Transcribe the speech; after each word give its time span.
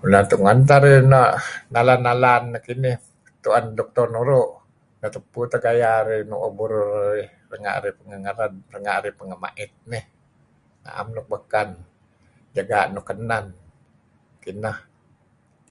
Mula' 0.00 0.26
tungen 0.30 0.58
teh 0.68 0.76
arih 0.78 0.96
no' 1.12 1.36
nalan-nalan 1.74 2.42
nehkinih 2.52 2.96
tu'en 3.42 3.64
doktor 3.78 4.06
nuru' 4.14 4.48
neh 5.00 5.10
tupu 5.14 5.40
teh 5.50 5.60
gaya 5.64 5.88
arih 6.00 6.20
nu'uh 6.30 6.52
burur 6.58 6.88
arih 7.08 7.28
renga' 7.50 7.74
arih 7.78 7.92
pengeh 7.98 8.18
ngered 8.24 8.52
renga' 8.74 8.96
arih 8.98 9.12
pengeh 9.18 9.38
ma'it 9.44 9.70
inih, 9.84 10.04
na'am 10.84 11.06
nuk 11.14 11.26
beken 11.32 11.68
jaga' 12.56 12.90
nuk 12.94 13.06
kenen. 13.08 13.44
Kinah. 14.42 14.76